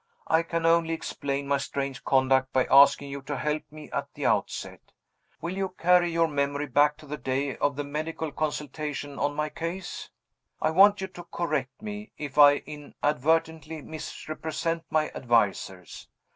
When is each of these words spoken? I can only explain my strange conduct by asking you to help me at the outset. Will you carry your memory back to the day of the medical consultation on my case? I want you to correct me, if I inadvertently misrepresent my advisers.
I 0.25 0.41
can 0.41 0.65
only 0.65 0.95
explain 0.95 1.47
my 1.47 1.57
strange 1.57 2.03
conduct 2.03 2.51
by 2.51 2.65
asking 2.71 3.11
you 3.11 3.21
to 3.21 3.37
help 3.37 3.61
me 3.69 3.91
at 3.91 4.11
the 4.15 4.25
outset. 4.25 4.93
Will 5.41 5.55
you 5.55 5.75
carry 5.77 6.11
your 6.11 6.27
memory 6.27 6.65
back 6.65 6.97
to 6.97 7.05
the 7.05 7.17
day 7.19 7.55
of 7.57 7.75
the 7.75 7.83
medical 7.83 8.31
consultation 8.31 9.19
on 9.19 9.35
my 9.35 9.49
case? 9.49 10.09
I 10.59 10.71
want 10.71 11.01
you 11.01 11.07
to 11.09 11.23
correct 11.25 11.83
me, 11.83 12.13
if 12.17 12.39
I 12.39 12.63
inadvertently 12.65 13.83
misrepresent 13.83 14.85
my 14.89 15.09
advisers. 15.13 16.07